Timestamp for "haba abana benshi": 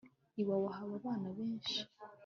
0.77-1.79